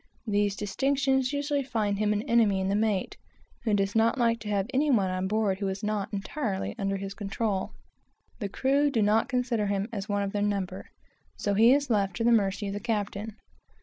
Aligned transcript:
These 0.25 0.55
distinctions 0.55 1.31
usually 1.31 1.61
find 1.61 1.99
him 1.99 2.11
an 2.11 2.23
enemy 2.23 2.59
in 2.59 2.69
the 2.69 2.75
mate, 2.75 3.17
who 3.65 3.75
does 3.75 3.95
not 3.95 4.17
like 4.17 4.39
to 4.39 4.47
have 4.49 4.65
any 4.73 4.89
one 4.89 5.11
on 5.11 5.27
board 5.27 5.59
who 5.59 5.67
is 5.67 5.83
not 5.83 6.11
entirely 6.11 6.73
under 6.79 6.97
his 6.97 7.13
control; 7.13 7.73
the 8.39 8.49
crew 8.49 8.89
do 8.89 9.03
not 9.03 9.29
consider 9.29 9.67
him 9.67 9.87
as 9.93 10.09
one 10.09 10.23
of 10.23 10.31
their 10.31 10.41
number, 10.41 10.89
so 11.37 11.53
he 11.53 11.71
is 11.71 11.91
left 11.91 12.15
to 12.15 12.23
the 12.23 12.31
mercy 12.31 12.65
of 12.65 12.73
the 12.73 12.79
captain. 12.79 13.37